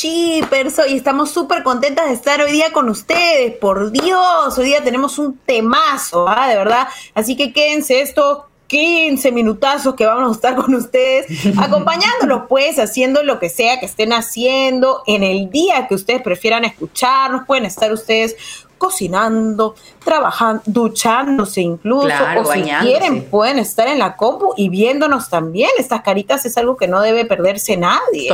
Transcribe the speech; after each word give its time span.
shippers. 0.00 0.78
Hoy 0.78 0.96
estamos 0.96 1.30
súper 1.30 1.62
contentas 1.62 2.06
de 2.08 2.14
estar 2.14 2.40
hoy 2.40 2.52
día 2.52 2.72
con 2.72 2.88
ustedes. 2.88 3.56
Por 3.56 3.90
Dios, 3.90 4.56
hoy 4.56 4.66
día 4.66 4.82
tenemos 4.82 5.18
un 5.18 5.36
temazo, 5.38 6.26
¿ah? 6.28 6.48
De 6.48 6.56
verdad. 6.56 6.88
Así 7.14 7.36
que 7.36 7.52
quédense 7.52 8.00
estos 8.00 8.44
15 8.68 9.32
minutazos 9.32 9.94
que 9.96 10.06
vamos 10.06 10.30
a 10.30 10.34
estar 10.34 10.54
con 10.54 10.74
ustedes, 10.74 11.26
acompañándolos 11.58 12.44
pues, 12.48 12.78
haciendo 12.78 13.24
lo 13.24 13.38
que 13.40 13.48
sea 13.48 13.80
que 13.80 13.86
estén 13.86 14.12
haciendo 14.12 15.02
en 15.06 15.24
el 15.24 15.50
día 15.50 15.88
que 15.88 15.96
ustedes 15.96 16.22
prefieran 16.22 16.64
escucharnos, 16.64 17.46
pueden 17.46 17.66
estar 17.66 17.92
ustedes 17.92 18.36
cocinando, 18.80 19.74
trabajando, 20.02 20.62
duchándose 20.64 21.60
incluso, 21.60 22.06
Claro, 22.06 22.40
o 22.40 22.52
si 22.52 22.62
quieren 22.62 23.24
pueden 23.24 23.58
estar 23.58 23.86
en 23.86 23.98
la 23.98 24.16
compu 24.16 24.54
y 24.56 24.70
viéndonos 24.70 25.28
también. 25.28 25.68
Estas 25.78 26.00
caritas 26.00 26.46
es 26.46 26.56
algo 26.56 26.78
que 26.78 26.88
no 26.88 27.02
debe 27.02 27.26
perderse 27.26 27.76
nadie. 27.76 28.30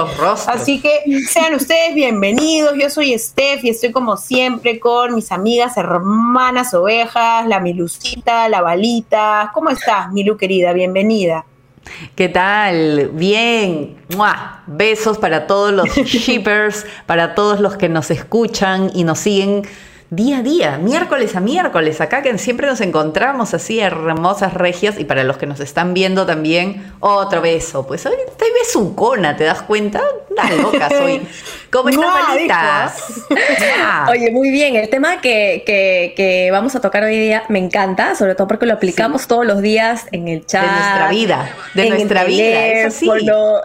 Así 0.47 0.81
que 0.81 1.01
sean 1.29 1.55
ustedes 1.55 1.97
bienvenidos. 1.97 2.75
Yo 2.81 2.89
soy 2.89 3.19
Steph 3.19 3.65
y 3.65 3.71
estoy 3.71 3.91
como 3.91 4.17
siempre 4.17 4.79
con 4.79 5.17
mis 5.17 5.33
amigas, 5.33 5.77
hermanas 5.77 6.73
ovejas, 6.75 7.45
la 7.49 7.59
Milucita, 7.59 8.49
la 8.49 8.63
Balita. 8.63 9.51
¿Cómo 9.53 9.71
estás, 9.71 10.13
Milu 10.13 10.37
querida? 10.37 10.73
Bienvenida. 10.73 11.45
¿Qué 12.15 12.29
tal? 12.29 13.11
Bien. 13.15 13.97
¡Mua! 14.17 14.63
Besos 14.69 15.19
para 15.19 15.49
todos 15.49 15.73
los 15.73 15.89
shippers, 15.97 16.87
para 17.07 17.35
todos 17.35 17.59
los 17.59 17.77
que 17.77 17.89
nos 17.89 18.13
escuchan 18.13 18.93
y 18.95 19.03
nos 19.03 19.19
siguen 19.19 19.67
día 20.11 20.39
a 20.39 20.43
día, 20.43 20.79
miércoles 20.79 21.35
a 21.35 21.41
miércoles, 21.41 22.01
acá 22.01 22.23
que 22.23 22.37
siempre 22.39 22.67
nos 22.67 22.81
encontramos 22.81 23.55
así 23.55 23.81
hermosas 23.81 24.55
regias 24.55 24.99
y 25.01 25.05
para 25.05 25.25
los 25.25 25.37
que 25.37 25.47
nos 25.47 25.59
están 25.61 25.95
viendo 25.95 26.27
también, 26.27 26.93
otro 27.01 27.41
beso. 27.41 27.87
Pues 27.87 28.07
hoy 28.07 28.15
estoy 28.29 28.49
besucona, 28.63 29.37
¿te 29.37 29.45
das 29.45 29.63
cuenta? 29.63 30.01
Una 30.31 30.51
loca 30.53 30.89
soy. 30.89 31.27
¿Cómo 31.73 31.89
están, 31.89 32.09
malitas? 32.29 33.25
Oye, 34.11 34.31
muy 34.31 34.51
bien. 34.51 34.77
El 34.77 34.89
tema 34.89 35.21
que, 35.21 35.65
que- 35.67 36.15
que 36.17 36.51
vamos 36.53 36.75
a 36.77 36.81
tocar 36.81 37.03
hoy 37.03 37.19
día 37.19 37.43
me 37.49 37.59
encanta, 37.59 38.15
sobre 38.15 38.35
todo 38.35 38.47
porque 38.47 38.67
lo 38.67 38.75
aplicamos 38.75 39.27
todos 39.27 39.45
los 39.45 39.61
días 39.61 40.07
en 40.13 40.29
el 40.29 40.47
chat. 40.47 40.63
De 40.63 40.71
nuestra 40.71 41.09
vida, 41.11 41.51
de 41.75 41.83
el 41.83 41.89
nuestra 41.91 42.25
vida, 42.25 42.65
eso 42.67 42.97
sí. 42.99 43.09
teléfono. 43.09 43.61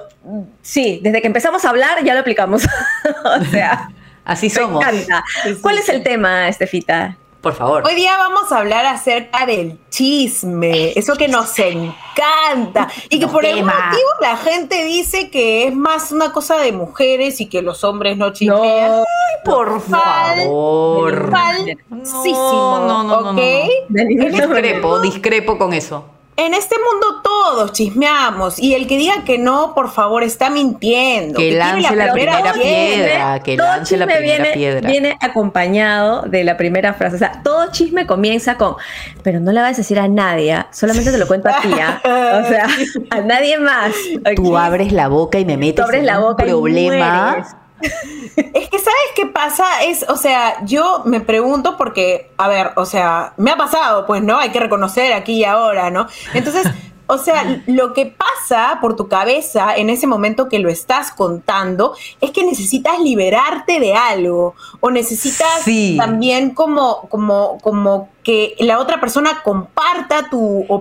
Sí, 0.61 0.99
desde 1.03 1.21
que 1.21 1.27
empezamos 1.27 1.65
a 1.65 1.69
hablar 1.69 2.03
ya 2.03 2.13
lo 2.13 2.19
aplicamos. 2.21 2.63
o 3.25 3.45
sea, 3.51 3.89
Así 4.25 4.47
me 4.47 4.53
somos. 4.55 4.83
encanta. 4.83 5.23
¿Cuál 5.61 5.77
es 5.77 5.89
el 5.89 6.03
tema, 6.03 6.47
Estefita? 6.47 7.17
Por 7.41 7.53
favor. 7.55 7.83
Hoy 7.87 7.95
día 7.95 8.15
vamos 8.17 8.51
a 8.51 8.59
hablar 8.59 8.85
acerca 8.85 9.47
del 9.47 9.79
chisme, 9.89 10.91
eso 10.95 11.15
que 11.15 11.27
nos 11.27 11.57
encanta 11.57 12.87
y 13.09 13.17
que 13.17 13.25
Nos 13.25 13.31
por 13.31 13.43
algún 13.43 13.65
motivo 13.65 14.09
la 14.21 14.37
gente 14.37 14.85
dice 14.85 15.31
que 15.31 15.67
es 15.67 15.75
más 15.75 16.11
una 16.11 16.31
cosa 16.31 16.57
de 16.57 16.71
mujeres 16.71 17.41
y 17.41 17.47
que 17.47 17.63
los 17.63 17.83
hombres 17.83 18.15
no 18.17 18.31
chismean. 18.31 18.91
No, 18.91 19.03
Por 19.43 19.81
favor. 19.81 21.31
Falsísimo, 21.31 22.37
No, 22.37 22.87
no, 22.87 23.03
no, 23.03 23.03
no, 23.03 23.21
no, 23.21 23.33
manera. 23.33 23.67
Discrepo, 23.89 24.99
discrepo 24.99 25.57
con 25.57 25.73
eso. 25.73 26.05
En 26.37 26.53
este 26.53 26.75
mundo 26.77 27.20
todos 27.41 27.71
chismeamos 27.71 28.59
y 28.59 28.75
el 28.75 28.87
que 28.87 28.97
diga 28.97 29.23
que 29.25 29.37
no, 29.37 29.73
por 29.73 29.91
favor, 29.91 30.23
está 30.23 30.49
mintiendo. 30.49 31.39
Que 31.39 31.49
tiene 31.49 31.57
lance 31.57 31.95
la 31.95 32.13
primera 32.13 32.53
piedra. 32.53 32.53
piedra. 32.53 33.39
que 33.43 33.57
todo 33.57 33.67
lance 33.67 33.97
la 33.97 34.05
chisme 34.05 34.19
primera 34.19 34.43
viene, 34.43 34.53
piedra. 34.53 34.89
viene 34.89 35.17
acompañado 35.19 36.21
de 36.23 36.43
la 36.43 36.57
primera 36.57 36.93
frase. 36.93 37.15
O 37.15 37.19
sea, 37.19 37.41
todo 37.43 37.71
chisme 37.71 38.05
comienza 38.05 38.57
con, 38.57 38.75
pero 39.23 39.39
no 39.39 39.51
le 39.51 39.61
vas 39.61 39.73
a 39.73 39.77
decir 39.77 39.99
a 39.99 40.07
nadie, 40.07 40.53
¿ah? 40.53 40.67
solamente 40.71 41.11
te 41.11 41.17
lo 41.17 41.27
cuento 41.27 41.49
a 41.49 41.61
ti, 41.61 41.71
¿ah? 41.81 41.99
O 42.43 42.47
sea, 42.47 42.67
a 43.09 43.21
nadie 43.21 43.57
más. 43.57 43.93
Tú 44.35 44.57
abres 44.57 44.91
la 44.91 45.07
boca 45.07 45.39
y 45.39 45.45
me 45.45 45.57
metes 45.57 45.85
en 45.93 46.05
la 46.05 46.19
un 46.19 46.25
boca 46.25 46.45
y 46.45 46.49
problema. 46.49 47.43
Es 47.81 48.69
que, 48.69 48.77
¿sabes 48.77 49.09
qué 49.15 49.25
pasa? 49.25 49.65
Es, 49.83 50.05
o 50.07 50.15
sea, 50.15 50.63
yo 50.65 51.01
me 51.05 51.19
pregunto 51.19 51.77
porque, 51.77 52.31
a 52.37 52.47
ver, 52.47 52.71
o 52.75 52.85
sea, 52.85 53.33
me 53.37 53.51
ha 53.51 53.57
pasado, 53.57 54.05
pues, 54.05 54.21
¿no? 54.21 54.37
Hay 54.37 54.49
que 54.49 54.59
reconocer 54.59 55.13
aquí 55.13 55.39
y 55.39 55.43
ahora, 55.45 55.89
¿no? 55.89 56.07
Entonces, 56.33 56.67
o 57.13 57.17
sea, 57.17 57.61
lo 57.67 57.91
que 57.93 58.05
pasa 58.05 58.77
por 58.79 58.95
tu 58.95 59.09
cabeza 59.09 59.75
en 59.75 59.89
ese 59.89 60.07
momento 60.07 60.47
que 60.47 60.59
lo 60.59 60.69
estás 60.69 61.11
contando 61.11 61.93
es 62.21 62.31
que 62.31 62.45
necesitas 62.45 62.99
liberarte 62.99 63.81
de 63.81 63.93
algo 63.93 64.55
o 64.79 64.89
necesitas 64.91 65.61
Sí. 65.65 65.97
también 65.99 66.51
como, 66.51 67.01
como, 67.09 67.57
como 67.61 68.07
que 68.23 68.55
la 68.59 68.79
otra 68.79 68.99
persona 68.99 69.41
comparta 69.43 70.29
tu 70.29 70.61
Es 70.61 70.67
que, 70.67 70.73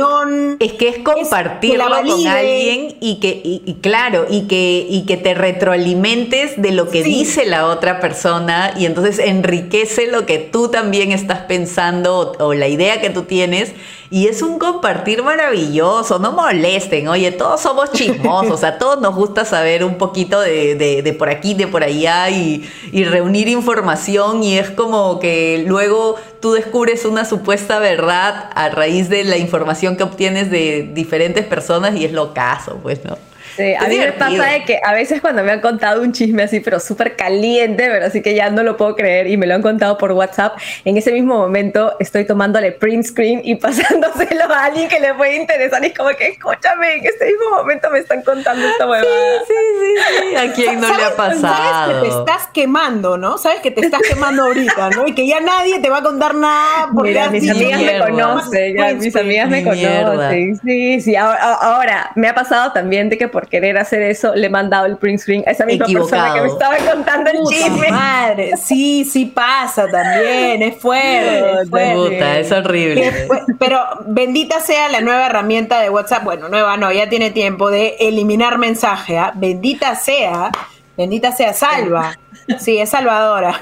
opinión. 0.00 0.56
es 0.58 0.72
que 0.72 0.88
es 0.88 0.98
compartirlo 0.98 1.84
que 2.02 2.10
con 2.10 2.26
alguien 2.26 2.96
y 3.00 3.20
que, 3.20 3.40
y, 3.44 3.62
y 3.64 3.74
claro, 3.74 4.26
y 4.28 4.48
que, 4.48 4.84
y 4.88 5.06
que 5.06 5.16
te 5.16 5.34
retroalimentes 5.34 6.60
de 6.60 6.72
lo 6.72 6.88
que 6.88 7.04
Sí. 7.04 7.10
dice 7.10 7.46
la 7.46 7.66
otra 7.66 8.00
persona 8.00 8.72
y 8.76 8.86
entonces 8.86 9.18
enriquece 9.20 10.06
lo 10.10 10.26
que 10.26 10.38
tú 10.38 10.68
también 10.68 11.12
estás 11.12 11.40
pensando 11.40 12.34
o, 12.38 12.46
o 12.46 12.54
la 12.54 12.68
idea 12.68 13.00
que 13.00 13.10
tú 13.10 13.22
tienes. 13.22 13.72
Y 14.10 14.26
es 14.26 14.40
un 14.40 14.58
compartir 14.58 15.22
maravilloso, 15.22 16.18
no 16.18 16.32
molesten, 16.32 17.08
oye, 17.08 17.30
todos 17.30 17.60
somos 17.60 17.92
chismosos, 17.92 18.64
a 18.64 18.78
todos 18.78 19.00
nos 19.02 19.14
gusta 19.14 19.44
saber 19.44 19.84
un 19.84 19.96
poquito 19.98 20.40
de, 20.40 20.74
de- 20.76 21.02
de 21.02 21.12
por 21.12 21.28
aquí, 21.28 21.52
de 21.52 21.66
por 21.66 21.84
allá 21.84 22.30
y, 22.30 22.66
y 22.90 23.04
reunir 23.04 23.48
información 23.48 24.42
y 24.42 24.56
es 24.58 24.70
como 24.70 25.18
que 25.20 25.62
luego 25.66 26.16
tú 26.40 26.52
descubres 26.52 27.04
una 27.04 27.24
supuesta 27.24 27.78
verdad 27.78 28.50
a 28.54 28.68
raíz 28.68 29.08
de 29.08 29.24
la 29.24 29.36
información 29.36 29.96
que 29.96 30.02
obtienes 30.02 30.50
de 30.50 30.90
diferentes 30.94 31.44
personas 31.44 31.96
y 31.96 32.04
es 32.04 32.12
lo 32.12 32.34
caso, 32.34 32.78
pues, 32.82 33.04
¿no? 33.04 33.18
Sí, 33.58 33.74
a 33.74 33.82
mí 33.82 33.90
divertido. 33.96 34.30
me 34.30 34.38
pasa 34.38 34.50
de 34.52 34.64
que 34.64 34.80
a 34.82 34.92
veces 34.94 35.20
cuando 35.20 35.42
me 35.44 35.50
han 35.52 35.60
contado 35.60 36.00
un 36.02 36.12
chisme 36.12 36.44
así, 36.44 36.60
pero 36.60 36.80
súper 36.80 37.16
caliente, 37.16 37.88
pero 37.90 38.06
así 38.06 38.22
que 38.22 38.34
ya 38.34 38.48
no 38.50 38.62
lo 38.62 38.76
puedo 38.76 38.94
creer 38.96 39.26
y 39.26 39.36
me 39.36 39.46
lo 39.46 39.54
han 39.54 39.62
contado 39.62 39.98
por 39.98 40.12
WhatsApp, 40.12 40.56
en 40.84 40.96
ese 40.96 41.12
mismo 41.12 41.36
momento 41.36 41.94
estoy 41.98 42.24
tomándole 42.24 42.72
print 42.72 43.04
screen 43.04 43.40
y 43.44 43.54
pasándoselo 43.56 44.44
a 44.52 44.64
alguien 44.64 44.88
que 44.88 45.00
le 45.00 45.12
puede 45.14 45.36
interesar 45.36 45.82
y 45.84 45.88
es 45.88 45.94
como 45.98 46.10
que 46.10 46.28
escúchame, 46.28 46.94
en 46.98 47.06
este 47.06 47.26
mismo 47.26 47.50
momento 47.56 47.90
me 47.90 47.98
están 47.98 48.22
contando 48.22 48.66
esta 48.66 48.86
huevada. 48.88 49.04
Sí, 49.46 49.52
sí, 49.80 50.28
sí. 50.30 50.36
¿A 50.36 50.52
quién 50.52 50.80
no 50.80 50.88
le 50.88 50.94
ha 50.94 51.10
¿Sabes- 51.10 51.14
pasado? 51.16 51.40
Sabes 51.58 51.96
que 51.96 52.00
te 52.08 52.08
estás 52.18 52.46
quemando, 52.54 53.18
¿no? 53.18 53.38
Sabes 53.38 53.60
que 53.60 53.70
te 53.72 53.80
estás 53.80 54.00
quemando 54.08 54.44
ahorita, 54.44 54.90
¿no? 54.90 55.06
Y 55.06 55.14
que 55.14 55.26
ya 55.26 55.40
nadie 55.40 55.80
te 55.80 55.90
va 55.90 55.98
a 55.98 56.02
contar 56.02 56.34
nada 56.34 56.88
porque 56.94 57.10
Mira, 57.10 57.28
mis 57.30 57.50
amigas 57.50 57.80
me 57.80 57.98
conocen, 57.98 58.76
ya, 58.76 58.94
mis 58.94 59.16
amigas 59.16 59.48
me 59.48 59.62
Mierda. 59.62 60.10
conocen. 60.10 60.60
Sí, 60.64 61.00
sí. 61.00 61.16
Ahora, 61.16 61.54
ahora, 61.54 62.10
me 62.14 62.28
ha 62.28 62.34
pasado 62.34 62.72
también 62.72 63.08
de 63.08 63.18
que 63.18 63.26
por 63.28 63.47
querer 63.48 63.78
hacer 63.78 64.02
eso 64.02 64.34
le 64.34 64.46
he 64.46 64.50
mandado 64.50 64.86
el 64.86 64.96
print 64.96 65.20
screen 65.20 65.44
a 65.46 65.50
esa 65.50 65.64
misma 65.66 65.86
persona 65.86 66.34
que 66.34 66.40
me 66.42 66.48
estaba 66.48 66.76
contando 66.76 67.30
el 67.30 67.38
Puta 67.38 67.56
chisme. 67.56 67.90
madre, 67.90 68.56
sí, 68.56 69.04
sí 69.04 69.26
pasa 69.26 69.86
también, 69.88 70.62
es 70.62 70.76
fuerte, 70.76 71.62
es 71.62 71.70
fuerte. 71.70 71.94
Puta, 71.94 72.38
es 72.38 72.52
horrible. 72.52 73.28
Pero 73.58 73.80
bendita 74.06 74.60
sea 74.60 74.88
la 74.88 75.00
nueva 75.00 75.26
herramienta 75.26 75.80
de 75.80 75.90
WhatsApp, 75.90 76.24
bueno, 76.24 76.48
nueva 76.48 76.76
no, 76.76 76.92
ya 76.92 77.08
tiene 77.08 77.30
tiempo 77.30 77.70
de 77.70 77.96
eliminar 78.00 78.58
mensaje, 78.58 79.18
¿ah? 79.18 79.32
bendita 79.34 79.94
sea, 79.96 80.50
bendita 80.96 81.32
sea, 81.32 81.52
salva, 81.54 82.18
sí, 82.58 82.78
es 82.78 82.90
salvadora. 82.90 83.58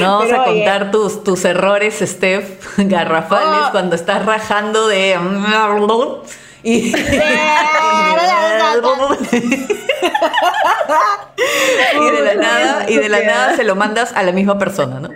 No 0.00 0.18
vamos 0.18 0.26
Pero, 0.26 0.40
a 0.42 0.44
oye, 0.44 0.54
contar 0.64 0.90
tus, 0.90 1.24
tus 1.24 1.44
errores, 1.44 1.98
Steph, 2.00 2.60
garrafales, 2.78 3.68
Oh. 3.68 3.72
cuando 3.72 3.96
estás 3.96 4.24
rajando 4.24 4.88
de... 4.88 5.16
Y... 6.62 6.94
y 12.00 12.10
de 12.10 12.22
la 12.22 12.34
nada, 12.34 12.84
y 12.88 12.96
de 12.96 13.08
la 13.08 13.22
nada 13.22 13.56
se 13.56 13.64
lo 13.64 13.76
mandas 13.76 14.12
a 14.14 14.22
la 14.22 14.32
misma 14.32 14.58
persona, 14.58 15.00
¿no? 15.00 15.10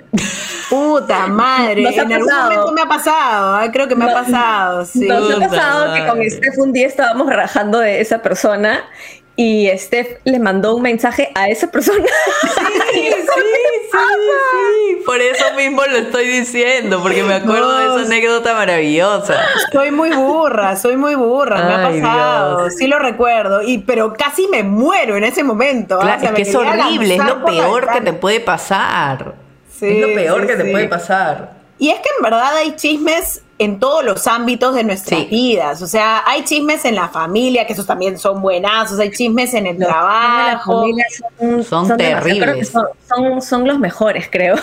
Puta 0.70 1.26
madre, 1.26 1.82
Nos 1.82 1.94
en 1.94 2.12
algún 2.12 2.35
momento 2.35 2.73
me 2.73 2.82
ha 2.82 2.88
pasado, 2.88 3.55
¿ah? 3.55 3.69
creo 3.73 3.87
que 3.87 3.94
me 3.94 4.11
ha 4.11 4.14
pasado, 4.14 4.85
sí. 4.85 5.06
Nos 5.06 5.31
ha 5.31 5.49
pasado 5.49 5.94
que 5.94 6.06
con. 6.06 6.31
Steph 6.31 6.58
un 6.58 6.73
día 6.73 6.87
estábamos 6.87 7.29
rajando 7.32 7.81
de 7.81 8.00
esa 8.00 8.23
persona 8.23 8.85
y 9.37 9.69
Steph 9.76 10.20
le 10.25 10.38
mandó 10.38 10.75
un 10.75 10.82
mensaje 10.82 11.31
a 11.35 11.49
esa 11.49 11.70
persona. 11.70 12.06
Sí, 12.93 13.11
sí, 13.11 13.11
sí, 13.94 14.96
sí. 14.96 15.02
Por 15.05 15.20
eso 15.20 15.44
mismo 15.56 15.82
lo 15.85 15.99
estoy 15.99 16.26
diciendo, 16.26 17.00
porque 17.02 17.23
me 17.23 17.35
acuerdo 17.35 17.76
de 17.79 17.85
esa 17.85 18.06
anécdota 18.06 18.55
maravillosa. 18.55 19.41
Soy 19.73 19.91
muy 19.91 20.11
burra, 20.11 20.76
soy 20.76 20.96
muy 20.96 21.14
burra, 21.14 21.64
me 21.64 21.75
ha 21.75 21.88
pasado, 21.88 22.62
Dios. 22.62 22.75
sí 22.76 22.87
lo 22.87 22.99
recuerdo, 22.99 23.62
y 23.62 23.79
pero 23.79 24.12
casi 24.14 24.49
me 24.49 24.62
muero 24.62 25.17
en 25.17 25.25
ese 25.25 25.44
momento. 25.44 25.96
¿ah? 25.96 26.02
Claro, 26.02 26.17
O 26.17 26.20
sea, 26.20 26.31
es 26.31 26.37
que 26.37 26.43
es 26.43 26.55
horrible, 26.55 27.17
es 27.17 27.25
lo 27.25 27.44
peor 27.44 27.88
que 27.93 28.00
te 28.00 28.12
puede 28.12 28.41
pasar. 28.41 29.35
Sí, 29.70 29.88
es 29.88 30.08
lo 30.08 30.14
peor 30.14 30.41
sí, 30.43 30.46
que 30.46 30.56
te 30.56 30.70
puede 30.70 30.88
pasar. 30.88 31.53
Y 31.78 31.90
es 31.90 31.96
que 31.96 32.08
en 32.18 32.22
verdad 32.22 32.56
hay 32.56 32.76
chismes 32.76 33.42
en 33.58 33.78
todos 33.78 34.04
los 34.04 34.26
ámbitos 34.26 34.74
de 34.74 34.84
nuestras 34.84 35.20
Sí. 35.20 35.26
vidas. 35.30 35.82
O 35.82 35.86
sea, 35.86 36.22
hay 36.26 36.44
chismes 36.44 36.84
en 36.84 36.94
la 36.96 37.08
familia, 37.08 37.66
que 37.66 37.72
esos 37.72 37.86
también 37.86 38.18
son 38.18 38.40
buenazos, 38.42 38.98
hay 38.98 39.10
chismes 39.10 39.54
en 39.54 39.66
el 39.66 39.78
Los 39.78 39.88
trabajo. 39.88 40.84
de 40.86 41.64
son, 41.64 41.86
Son 41.88 41.96
terribles. 41.96 42.68
Son, 42.70 42.86
son, 43.08 43.42
son 43.42 43.66
los 43.66 43.78
mejores, 43.78 44.28
creo. 44.30 44.56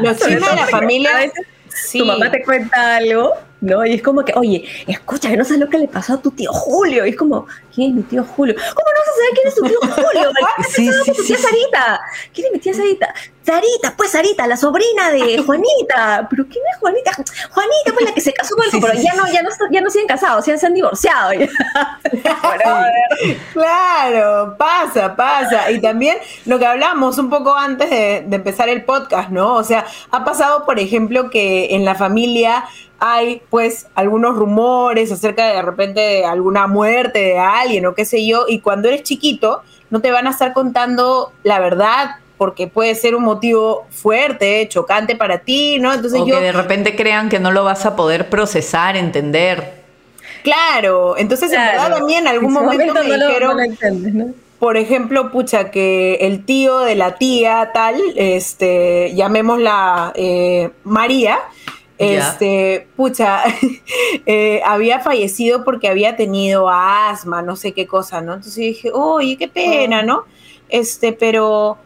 Los 0.00 0.16
chismes 0.18 0.48
de 0.50 0.56
la 0.56 0.66
familia. 0.66 1.10
a 1.16 1.18
veces 1.20 1.46
sí. 1.68 1.98
Tu 1.98 2.04
mamá 2.04 2.30
te 2.30 2.42
cuenta 2.42 2.96
algo, 2.96 3.32
¿no? 3.60 3.84
Y 3.84 3.94
es 3.94 4.02
como 4.02 4.24
que, 4.24 4.32
oye, 4.36 4.64
escucha, 4.86 5.28
que 5.28 5.36
no 5.36 5.44
sabes 5.44 5.60
lo 5.60 5.68
que 5.68 5.78
le 5.78 5.88
pasó 5.88 6.14
a 6.14 6.22
tu 6.22 6.30
tío 6.30 6.52
Julio. 6.52 7.06
Y 7.06 7.10
es 7.10 7.16
como, 7.16 7.46
¿quién 7.74 7.90
es 7.90 7.96
mi 7.96 8.02
tío 8.02 8.24
Julio? 8.24 8.54
¿Cómo 8.54 8.68
no 8.68 9.00
vas 9.00 9.08
a 9.08 9.12
saber 9.12 9.30
quién 9.34 9.48
es 9.48 9.54
tu 9.54 9.62
tío 9.62 9.78
Julio? 9.80 10.30
¿Qué 10.56 10.64
sí, 10.64 10.86
tu 10.86 11.14
sí, 11.14 11.26
tía 11.26 11.36
sí. 11.36 11.42
Sarita? 11.42 12.00
¿Quién 12.32 12.46
es 12.46 12.52
mi 12.52 12.58
tía 12.58 12.74
Sarita? 12.74 13.14
Sarita, 13.42 13.94
pues 13.96 14.10
Sarita, 14.10 14.46
la 14.46 14.56
sobrina 14.56 15.10
de 15.10 15.42
Juanita. 15.46 16.26
¿Pero 16.30 16.44
quién 16.46 16.64
es 16.72 16.78
Juanita? 16.78 17.12
Juanita, 17.50 17.92
pues 17.92 18.04
la 18.04 18.14
que 18.14 18.20
se 18.20 18.32
casó 18.32 18.54
con 18.54 18.64
el 18.64 18.70
Sí, 18.70 18.78
pero 18.80 18.94
ya 18.94 19.14
no, 19.14 19.26
ya 19.32 19.42
no, 19.42 19.50
ya 19.70 19.80
no 19.80 19.90
siguen 19.90 20.06
casados, 20.06 20.46
ya 20.46 20.56
se 20.56 20.66
han 20.66 20.74
divorciado. 20.74 21.32
Claro, 23.52 24.56
pasa, 24.56 25.14
pasa. 25.16 25.70
Y 25.70 25.80
también 25.80 26.18
lo 26.46 26.58
que 26.58 26.66
hablamos 26.66 27.18
un 27.18 27.28
poco 27.28 27.54
antes 27.54 27.90
de, 27.90 28.24
de 28.26 28.36
empezar 28.36 28.68
el 28.68 28.84
podcast, 28.84 29.30
¿no? 29.30 29.56
O 29.56 29.64
sea, 29.64 29.84
ha 30.10 30.24
pasado, 30.24 30.64
por 30.64 30.78
ejemplo, 30.78 31.30
que 31.30 31.74
en 31.74 31.84
la 31.84 31.94
familia 31.94 32.64
hay 33.00 33.42
pues 33.50 33.86
algunos 33.94 34.36
rumores 34.36 35.10
acerca 35.10 35.46
de, 35.48 35.54
de 35.54 35.62
repente 35.62 36.00
de 36.00 36.24
alguna 36.24 36.66
muerte 36.66 37.18
de 37.18 37.38
alguien 37.38 37.86
o 37.86 37.94
qué 37.94 38.04
sé 38.04 38.26
yo, 38.26 38.44
y 38.48 38.60
cuando 38.60 38.88
eres 38.88 39.02
chiquito 39.02 39.62
no 39.90 40.00
te 40.00 40.10
van 40.12 40.26
a 40.26 40.30
estar 40.30 40.52
contando 40.52 41.32
la 41.42 41.58
verdad 41.58 42.16
porque 42.38 42.68
puede 42.68 42.94
ser 42.94 43.14
un 43.14 43.24
motivo 43.24 43.86
fuerte, 43.90 44.66
chocante 44.68 45.14
para 45.16 45.40
ti, 45.40 45.78
¿no? 45.78 45.92
Entonces 45.92 46.20
O 46.20 46.26
yo 46.26 46.36
que 46.36 46.40
de 46.42 46.52
repente 46.52 46.96
crean 46.96 47.28
que 47.28 47.38
no 47.38 47.50
lo 47.50 47.64
vas 47.64 47.84
a 47.84 47.96
poder 47.96 48.30
procesar, 48.30 48.96
entender. 48.96 49.80
Claro, 50.42 51.16
entonces 51.18 51.52
en 51.52 51.60
verdad 51.60 51.96
también 51.98 52.20
en 52.20 52.28
algún 52.28 52.50
En 52.50 52.54
su 52.56 52.60
momento, 52.62 52.94
me 52.94 53.08
no 53.08 53.16
lo- 53.16 53.26
dijeron, 53.26 53.50
no 53.50 53.56
lo 53.56 53.62
entiendes, 53.62 54.14
¿no? 54.14 54.26
por 54.58 54.76
ejemplo, 54.76 55.30
pucha, 55.32 55.70
que 55.70 56.14
el 56.22 56.44
tío 56.44 56.80
de 56.80 56.94
la 56.94 57.16
tía 57.16 57.70
tal, 57.74 57.96
este, 58.16 59.12
llamémosla 59.14 60.12
eh, 60.14 60.70
María, 60.84 61.38
Este, 62.00 62.88
pucha, 62.96 63.42
eh, 64.26 64.62
había 64.64 65.00
fallecido 65.00 65.64
porque 65.64 65.86
había 65.86 66.16
tenido 66.16 66.70
asma, 66.70 67.42
no 67.42 67.56
sé 67.56 67.72
qué 67.72 67.86
cosa, 67.86 68.22
¿no? 68.22 68.32
Entonces 68.32 68.56
dije, 68.56 68.90
oye, 68.90 69.36
qué 69.36 69.48
pena, 69.48 70.02
¿no? 70.02 70.24
Este, 70.70 71.12
pero, 71.12 71.76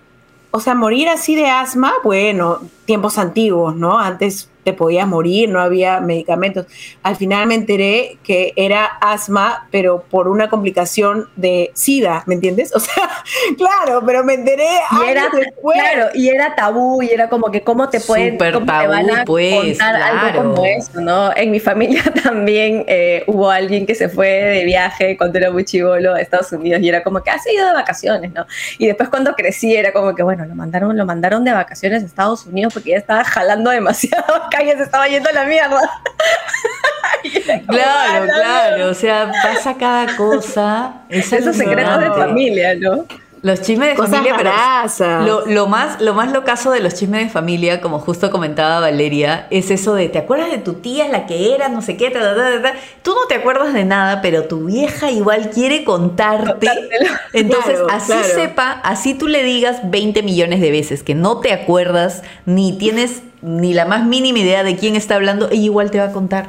o 0.52 0.60
sea, 0.60 0.76
morir 0.76 1.08
así 1.08 1.34
de 1.34 1.48
asma, 1.48 1.94
bueno, 2.04 2.60
tiempos 2.84 3.18
antiguos, 3.18 3.74
¿no? 3.74 3.98
Antes 3.98 4.48
te 4.64 4.72
podías 4.72 5.06
morir, 5.06 5.48
no 5.48 5.60
había 5.60 6.00
medicamentos. 6.00 6.66
Al 7.02 7.16
final 7.16 7.46
me 7.46 7.54
enteré 7.54 8.18
que 8.22 8.52
era 8.56 8.84
asma, 9.00 9.68
pero 9.70 10.04
por 10.10 10.28
una 10.28 10.48
complicación 10.48 11.28
de 11.36 11.70
SIDA, 11.74 12.24
¿me 12.26 12.34
entiendes? 12.34 12.72
O 12.84 12.86
sea, 12.86 13.08
claro, 13.56 14.02
pero 14.04 14.24
me 14.24 14.34
enteré 14.34 14.66
Y 14.90 14.94
años 14.96 15.08
era, 15.08 15.28
después. 15.32 15.78
claro, 15.80 16.08
y 16.12 16.28
era 16.28 16.54
tabú, 16.54 17.02
y 17.02 17.08
era 17.10 17.28
como 17.28 17.50
que 17.50 17.62
cómo 17.62 17.88
te 17.88 18.00
pueden, 18.00 18.32
Súper 18.32 18.52
cómo 18.54 18.66
te 18.66 18.72
tabú, 18.72 18.88
van 18.88 19.10
a 19.10 19.24
pues, 19.24 19.54
contar 19.54 19.96
claro. 19.96 20.18
algo 20.18 20.54
como 20.54 20.66
eso, 20.66 21.00
¿no? 21.00 21.34
En 21.36 21.50
mi 21.50 21.60
familia 21.60 22.02
también 22.22 22.84
eh, 22.88 23.22
hubo 23.26 23.48
alguien 23.48 23.86
que 23.86 23.94
se 23.94 24.08
fue 24.08 24.28
de 24.28 24.64
viaje 24.64 25.16
cuando 25.16 25.38
era 25.38 25.50
muy 25.50 25.64
chivolo 25.64 26.14
a 26.14 26.20
Estados 26.20 26.52
Unidos 26.52 26.82
y 26.82 26.88
era 26.88 27.02
como 27.02 27.22
que 27.22 27.30
ha 27.30 27.36
ido 27.52 27.66
de 27.66 27.72
vacaciones, 27.72 28.32
¿no? 28.32 28.46
Y 28.78 28.86
después 28.86 29.08
cuando 29.08 29.34
crecí 29.34 29.74
era 29.74 29.92
como 29.92 30.14
que, 30.14 30.22
bueno, 30.22 30.44
lo 30.44 30.54
mandaron, 30.54 30.96
lo 30.96 31.06
mandaron 31.06 31.44
de 31.44 31.52
vacaciones 31.52 32.02
a 32.02 32.06
Estados 32.06 32.46
Unidos 32.46 32.72
porque 32.72 32.90
ya 32.90 32.98
estaba 32.98 33.24
jalando 33.24 33.70
demasiado 33.84 34.24
calles, 34.56 34.76
se 34.76 34.82
estaba 34.84 35.08
yendo 35.08 35.28
a 35.28 35.32
la 35.32 35.44
mierda. 35.44 35.68
Como, 35.68 35.80
Claro, 37.68 38.24
"Ah, 38.24 38.26
la 38.26 38.34
claro. 38.34 38.90
O 38.90 38.94
sea, 38.94 39.32
pasa 39.42 39.74
cada 39.76 40.16
cosa. 40.16 41.02
Es 41.08 41.32
Esos 41.32 41.56
secretos 41.56 42.00
de 42.00 42.10
familia, 42.10 42.74
¿no? 42.74 43.06
Los 43.42 43.60
chismes 43.60 43.90
de 43.90 43.94
Cosas 43.96 44.10
familia, 44.24 44.36
pero 44.38 45.22
lo, 45.26 45.44
lo 45.44 45.66
más, 45.66 46.00
lo 46.00 46.14
más 46.14 46.32
locazo 46.32 46.70
de 46.70 46.80
los 46.80 46.94
chismes 46.94 47.24
de 47.24 47.28
familia, 47.28 47.82
como 47.82 47.98
justo 47.98 48.30
comentaba 48.30 48.80
Valeria, 48.80 49.48
es 49.50 49.70
eso 49.70 49.94
de, 49.94 50.08
¿te 50.08 50.16
acuerdas 50.18 50.50
de 50.50 50.56
tu 50.56 50.72
tía, 50.74 51.08
la 51.08 51.26
que 51.26 51.54
era, 51.54 51.68
no 51.68 51.82
sé 51.82 51.98
qué? 51.98 52.08
ta, 52.10 52.20
ta, 52.20 52.34
ta, 52.34 52.62
ta, 52.62 52.62
ta? 52.62 52.78
Tú 53.02 53.10
no 53.10 53.26
te 53.28 53.34
acuerdas 53.34 53.74
de 53.74 53.84
nada, 53.84 54.22
pero 54.22 54.44
tu 54.44 54.64
vieja 54.64 55.10
igual 55.10 55.50
quiere 55.50 55.84
contarte. 55.84 56.46
Contártelo. 56.68 57.10
Entonces, 57.34 57.72
Claro, 57.80 57.86
así 57.90 58.12
claro. 58.12 58.28
sepa, 58.34 58.70
así 58.82 59.12
tú 59.12 59.28
le 59.28 59.42
digas 59.42 59.90
20 59.90 60.22
millones 60.22 60.62
de 60.62 60.70
veces 60.70 61.02
que 61.02 61.14
no 61.14 61.40
te 61.40 61.52
acuerdas, 61.52 62.22
ni 62.46 62.78
tienes 62.78 63.22
ni 63.44 63.74
la 63.74 63.84
más 63.84 64.06
mínima 64.06 64.38
idea 64.38 64.64
de 64.64 64.76
quién 64.76 64.96
está 64.96 65.16
hablando, 65.16 65.50
ella 65.50 65.62
igual 65.62 65.90
te 65.90 65.98
va 65.98 66.04
a 66.04 66.12
contar. 66.12 66.48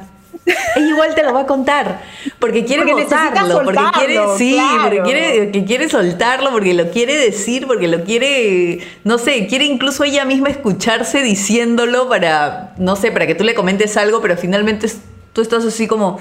Ella 0.75 0.87
igual 0.87 1.15
te 1.15 1.23
lo 1.23 1.33
va 1.33 1.41
a 1.41 1.45
contar, 1.47 2.01
porque 2.37 2.65
quiere 2.65 2.83
Porque 2.83 3.05
contarlo, 3.05 3.63
porque 3.63 3.81
quiere, 3.95 4.15
soltarlo, 4.15 4.37
sí, 4.37 4.61
porque 4.83 5.01
quiere, 5.01 5.51
que 5.51 5.65
quiere 5.65 5.89
soltarlo, 5.89 6.51
porque 6.51 6.73
lo 6.75 6.91
quiere 6.91 7.17
decir, 7.17 7.65
porque 7.65 7.87
lo 7.87 8.03
quiere, 8.03 8.79
no 9.03 9.17
sé, 9.17 9.47
quiere 9.47 9.65
incluso 9.65 10.03
ella 10.03 10.23
misma 10.23 10.49
escucharse 10.49 11.23
diciéndolo 11.23 12.07
para, 12.09 12.75
no 12.77 12.95
sé, 12.95 13.11
para 13.11 13.25
que 13.25 13.33
tú 13.33 13.43
le 13.43 13.55
comentes 13.55 13.97
algo, 13.97 14.21
pero 14.21 14.37
finalmente 14.37 14.87
tú 15.33 15.41
estás 15.41 15.65
así 15.65 15.87
como, 15.87 16.19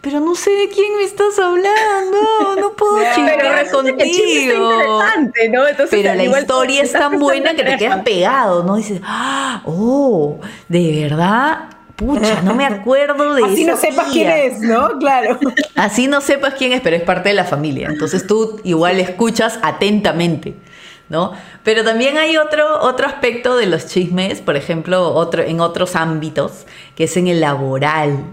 pero 0.00 0.20
no 0.20 0.34
sé 0.34 0.50
de 0.50 0.68
quién 0.68 0.96
me 0.96 1.02
estás 1.04 1.38
hablando, 1.38 2.56
no 2.60 2.72
puedo 2.72 2.98
chingar 3.14 3.36
Pero 3.38 3.70
contigo. 3.70 4.00
interesante, 4.02 5.48
¿no? 5.50 5.66
Entonces, 5.66 6.00
Pero 6.02 6.14
la 6.14 6.24
historia 6.24 6.82
es 6.82 6.92
tan 6.92 7.18
buena 7.18 7.54
que 7.54 7.62
te 7.64 7.76
quedas 7.76 8.02
pegado, 8.02 8.62
¿no? 8.64 8.76
Dices, 8.76 9.00
ah, 9.04 9.62
oh, 9.66 10.38
de 10.68 11.02
verdad, 11.02 11.68
pucha, 11.96 12.40
no 12.42 12.54
me 12.54 12.64
acuerdo 12.64 13.34
de 13.34 13.44
Así 13.52 13.64
no 13.64 13.76
sepas 13.76 14.10
tía". 14.10 14.32
quién 14.34 14.52
es, 14.52 14.60
¿no? 14.60 14.98
Claro. 14.98 15.38
Así 15.76 16.06
no 16.06 16.20
sepas 16.20 16.54
quién 16.54 16.72
es, 16.72 16.80
pero 16.80 16.96
es 16.96 17.02
parte 17.02 17.28
de 17.28 17.34
la 17.34 17.44
familia. 17.44 17.88
Entonces 17.90 18.26
tú 18.26 18.58
igual 18.64 18.98
escuchas 19.00 19.58
atentamente, 19.62 20.54
¿no? 21.10 21.32
Pero 21.62 21.84
también 21.84 22.16
hay 22.16 22.38
otro, 22.38 22.80
otro 22.80 23.06
aspecto 23.06 23.54
de 23.56 23.66
los 23.66 23.86
chismes, 23.86 24.40
por 24.40 24.56
ejemplo, 24.56 25.12
otro, 25.12 25.42
en 25.42 25.60
otros 25.60 25.94
ámbitos, 25.94 26.66
que 26.96 27.04
es 27.04 27.16
en 27.18 27.26
el 27.28 27.40
laboral, 27.40 28.24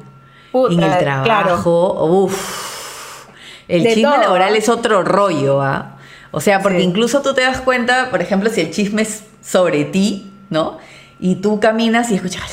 Puta, 0.51 0.73
en 0.73 0.83
el 0.83 0.97
claro. 0.99 1.23
trabajo. 1.23 2.05
Uf. 2.05 3.27
El 3.67 3.83
De 3.83 3.93
chisme 3.95 4.09
todo, 4.09 4.21
laboral 4.21 4.55
es 4.55 4.69
otro 4.69 5.03
rollo, 5.03 5.61
¿ah? 5.61 5.97
O 6.31 6.39
sea, 6.41 6.61
porque 6.61 6.79
Sí. 6.79 6.83
incluso 6.85 7.21
tú 7.21 7.33
te 7.33 7.41
das 7.41 7.61
cuenta, 7.61 8.09
por 8.09 8.21
ejemplo, 8.21 8.49
si 8.49 8.61
el 8.61 8.71
chisme 8.71 9.01
es 9.01 9.23
sobre 9.41 9.83
ti, 9.85 10.31
¿no? 10.49 10.77
Y 11.19 11.35
tú 11.35 11.59
caminas 11.59 12.09
y 12.11 12.15
escuchas... 12.15 12.43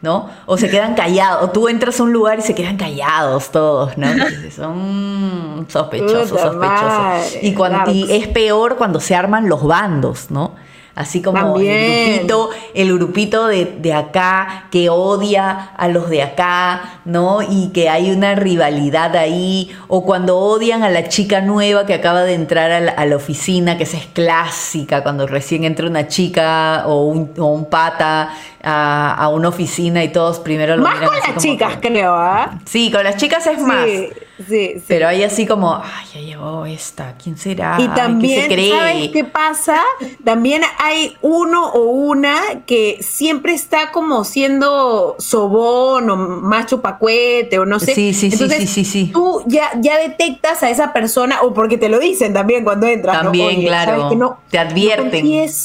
¿no? 0.00 0.28
O 0.46 0.58
se 0.58 0.68
quedan 0.68 0.94
callados, 0.96 1.44
o 1.44 1.50
tú 1.50 1.68
entras 1.68 2.00
a 2.00 2.02
un 2.02 2.12
lugar 2.12 2.40
y 2.40 2.42
se 2.42 2.56
quedan 2.56 2.76
callados 2.76 3.52
todos, 3.52 3.96
¿no? 3.96 4.08
Entonces, 4.10 4.52
son 4.52 5.64
sospechosos, 5.68 6.28
Puta 6.30 6.42
sospechosos. 6.42 6.58
madre, 6.58 7.38
Y, 7.42 7.54
cuando, 7.54 7.90
y 7.92 8.00
Larks. 8.00 8.12
es 8.24 8.26
peor 8.32 8.76
cuando 8.76 8.98
se 8.98 9.14
arman 9.14 9.48
los 9.48 9.62
bandos, 9.62 10.32
¿no? 10.32 10.56
Así 10.94 11.22
como 11.22 11.38
el 11.58 11.64
grupito, 12.18 12.50
el 12.74 12.92
grupito 12.92 13.46
de, 13.46 13.64
de 13.80 13.94
acá 13.94 14.64
que 14.70 14.90
odia 14.90 15.70
a 15.74 15.88
los 15.88 16.10
de 16.10 16.22
acá, 16.22 17.00
¿no? 17.06 17.40
Y 17.40 17.70
que 17.72 17.88
hay 17.88 18.10
una 18.10 18.34
rivalidad 18.34 19.16
ahí, 19.16 19.74
o 19.88 20.04
cuando 20.04 20.36
odian 20.38 20.82
a 20.82 20.90
la 20.90 21.08
chica 21.08 21.40
nueva 21.40 21.86
que 21.86 21.94
acaba 21.94 22.24
de 22.24 22.34
entrar 22.34 22.70
a 22.70 22.80
la, 22.80 22.92
a 22.92 23.06
la 23.06 23.16
oficina, 23.16 23.78
que 23.78 23.84
esa 23.84 23.96
es 23.96 24.04
clásica, 24.06 25.02
cuando 25.02 25.26
recién 25.26 25.64
entra 25.64 25.86
una 25.86 26.08
chica 26.08 26.84
o 26.86 27.04
un, 27.06 27.32
o 27.38 27.46
un 27.46 27.64
pata 27.70 28.34
a, 28.62 29.14
a 29.14 29.28
una 29.30 29.48
oficina 29.48 30.04
y 30.04 30.08
todos 30.10 30.40
primero 30.40 30.76
lo 30.76 30.82
Más 30.82 30.94
miran 30.96 31.08
con 31.08 31.16
así 31.18 31.26
las 31.26 31.34
como 31.36 31.40
chicas, 31.52 31.76
que- 31.78 31.88
creo, 31.88 32.14
¿ah? 32.14 32.58
Sí, 32.66 32.90
con 32.92 33.02
las 33.02 33.16
chicas 33.16 33.46
es 33.46 33.58
más. 33.60 33.86
Sí, 34.38 34.44
sí, 34.48 34.72
sí. 34.76 34.84
Pero 34.88 35.08
hay 35.08 35.22
así 35.22 35.46
como, 35.46 35.74
ay, 35.74 36.06
ya 36.14 36.20
llegó 36.20 36.64
esta, 36.66 37.14
¿quién 37.22 37.36
será? 37.36 37.76
Y 37.78 37.86
¿qué 37.86 37.94
también, 37.94 38.42
se 38.42 38.48
cree? 38.48 38.70
¿sabes 38.70 39.08
qué 39.10 39.24
pasa? 39.24 39.80
También 40.24 40.62
hay 40.78 41.16
uno 41.20 41.68
o 41.70 41.82
una 41.90 42.64
que 42.66 42.98
siempre 43.02 43.52
está 43.52 43.92
como 43.92 44.24
siendo 44.24 45.16
sobón 45.18 46.10
o 46.10 46.16
macho 46.16 46.80
pacuete 46.80 47.58
o 47.58 47.66
no 47.66 47.78
sé. 47.78 47.94
Sí, 47.94 48.14
sí, 48.14 48.30
sí, 48.30 48.34
Entonces, 48.34 48.58
sí, 48.58 48.66
sí, 48.66 48.84
sí. 48.84 49.10
Tú 49.12 49.42
ya, 49.46 49.70
ya 49.80 49.98
detectas 49.98 50.62
a 50.62 50.70
esa 50.70 50.92
persona, 50.92 51.42
o 51.42 51.52
porque 51.54 51.78
te 51.78 51.88
lo 51.88 51.98
dicen 51.98 52.32
también 52.32 52.64
cuando 52.64 52.86
entras. 52.86 53.16
¿no? 53.18 53.22
También, 53.24 53.58
Oye, 53.58 53.66
claro. 53.66 53.92
¿sabes 53.92 54.06
qué? 54.10 54.16
No- 54.16 54.38
Te 54.50 54.58
advierten. 54.58 55.24
No 55.24 55.62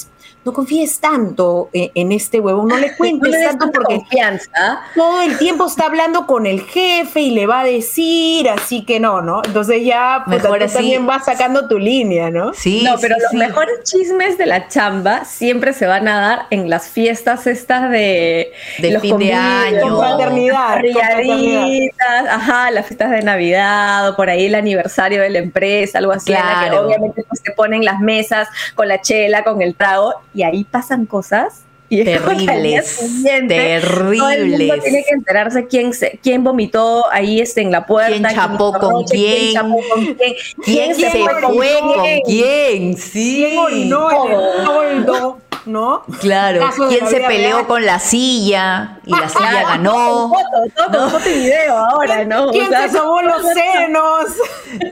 no 0.47 0.53
confíes 0.53 0.99
tanto 0.99 1.69
en, 1.73 1.91
en 1.93 2.11
este 2.13 2.39
huevo, 2.39 2.65
no 2.65 2.77
le 2.77 2.87
No 2.91 2.95
cuentes 2.97 3.31
le 3.31 3.43
tanto 3.47 3.69
porque 3.71 3.95
confianza. 3.97 4.79
todo 4.95 5.21
el 5.21 5.37
tiempo 5.37 5.65
está 5.67 5.85
hablando 5.87 6.25
con 6.25 6.45
el 6.45 6.61
jefe 6.61 7.19
y 7.21 7.31
le 7.31 7.45
va 7.45 7.59
a 7.61 7.63
decir, 7.65 8.49
así 8.49 8.85
que 8.85 8.99
no, 8.99 9.21
¿no? 9.21 9.41
Entonces 9.43 9.83
ya 9.85 10.23
puta, 10.25 10.37
Mejor 10.37 10.59
tú 10.59 10.65
así. 10.65 10.73
también 10.75 11.05
vas 11.05 11.25
sacando 11.25 11.67
tu 11.67 11.77
línea, 11.77 12.29
¿no? 12.29 12.53
Sí, 12.53 12.81
no, 12.83 12.95
pero 13.01 13.15
sí, 13.15 13.21
los 13.21 13.31
sí. 13.31 13.37
mejores 13.37 13.83
chismes 13.83 14.37
de 14.37 14.45
la 14.45 14.67
chamba 14.69 15.25
siempre 15.25 15.73
se 15.73 15.85
van 15.85 16.07
a 16.07 16.19
dar 16.19 16.45
en 16.49 16.69
las 16.69 16.87
fiestas 16.87 17.45
estas 17.45 17.91
de, 17.91 18.51
De 18.79 18.91
los 18.91 19.01
fin 19.01 19.17
de 19.17 19.33
año. 19.33 19.81
Con 19.81 19.99
fraternidad. 19.99 20.81
con 20.81 22.27
ajá, 22.29 22.71
las 22.71 22.85
fiestas 22.87 23.11
de 23.11 23.21
Navidad 23.21 24.09
o 24.09 24.15
por 24.15 24.29
ahí 24.29 24.45
el 24.45 24.55
aniversario 24.55 25.21
de 25.21 25.29
la 25.29 25.39
empresa, 25.39 25.97
algo 25.97 26.11
así, 26.13 26.31
en 26.31 26.39
la 26.39 26.41
que 26.63 26.67
Claro. 26.69 26.85
obviamente 26.87 27.23
pues 27.27 27.41
te 27.43 27.51
ponen 27.51 27.83
las 27.83 27.99
mesas 27.99 28.47
con 28.75 28.87
la 28.87 29.01
chela, 29.01 29.43
con 29.43 29.61
el 29.61 29.75
trago 29.75 30.13
y 30.37 30.43
ahí 30.43 30.63
pasan 30.63 31.05
cosas 31.07 31.63
Y 31.89 32.03
Terribles, 32.03 32.85
siguiente, 32.87 33.79
Todo 33.81 33.99
el 34.03 34.09
mundo 34.09 34.27
terribles. 34.27 34.83
tiene 34.83 35.03
que 35.03 35.13
enterarse 35.15 35.67
quién, 35.67 35.93
se, 35.93 36.19
quién 36.21 36.43
vomitó 36.43 37.09
ahí 37.11 37.39
este, 37.41 37.61
en 37.61 37.71
la 37.71 37.85
puerta. 37.85 38.11
¿Quién 38.11 38.35
chapó 38.35 38.69
hizo 38.69 38.79
con 38.79 38.91
roche, 38.91 39.15
quién? 39.15 39.53
chapó 39.53 39.77
con 39.89 40.05
quién. 40.05 40.33
¿Quién 40.63 40.95
se 40.95 41.09
fue 41.11 41.19
fue 41.19 41.79
con 41.81 42.03
quién? 42.03 42.21
quién? 42.25 42.97
Sí. 42.97 43.45
¿Quién 43.47 43.57
orinó 43.57 44.09
en 44.11 44.31
el 44.31 44.65
toldo? 44.65 45.39
¿No? 45.65 46.03
Claro, 46.21 46.69
¿quién 46.87 47.07
se 47.07 47.19
peleó 47.21 47.55
real. 47.57 47.67
con 47.67 47.85
la 47.85 47.99
silla 47.99 48.99
y 49.05 49.11
la 49.11 49.27
silla 49.27 49.63
ganó? 49.63 49.91
Todo 49.93 50.29
con 50.29 50.39
foto, 50.39 50.73
todo 50.75 50.99
con 51.01 51.11
foto 51.11 51.29
y 51.29 51.39
video 51.39 51.77
ahora, 51.77 52.23
¿no? 52.25 52.51
¿Quién 52.51 52.67
O 52.67 52.69
sea, 52.69 52.87
se 52.87 52.97
sobó 52.97 53.21
los 53.21 53.41
senos? 53.41 54.25